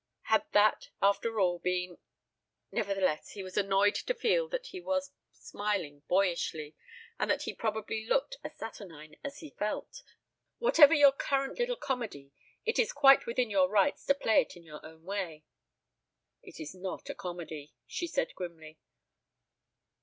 Had 0.23 0.45
that, 0.53 0.89
after 0.99 1.39
all, 1.39 1.59
been... 1.59 1.99
Nevertheless, 2.71 3.33
he 3.33 3.43
was 3.43 3.55
annoyed 3.55 3.93
to 3.93 4.15
feel 4.15 4.47
that 4.49 4.65
he 4.65 4.81
was 4.81 5.11
smiling 5.31 5.99
boyishly 6.09 6.75
and 7.19 7.29
that 7.29 7.43
he 7.43 7.53
probably 7.53 8.03
looked 8.07 8.37
as 8.43 8.57
saturnine 8.57 9.17
as 9.23 9.41
he 9.41 9.51
felt. 9.59 10.01
"Whatever 10.57 10.95
your 10.95 11.13
little 11.55 11.75
comedy, 11.75 12.31
it 12.65 12.79
is 12.79 12.93
quite 12.93 13.27
within 13.27 13.51
your 13.51 13.69
rights 13.69 14.03
to 14.07 14.15
play 14.15 14.41
it 14.41 14.55
in 14.55 14.63
your 14.63 14.83
own 14.83 15.03
way." 15.03 15.43
"It 16.41 16.59
is 16.59 16.73
not 16.73 17.07
a 17.07 17.13
comedy," 17.13 17.75
she 17.85 18.07
said 18.07 18.33
grimly. 18.33 18.79